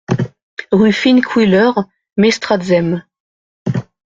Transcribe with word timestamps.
Rue 0.71 0.93
Finkwiller, 0.93 1.73
Meistratzheim 2.15 3.03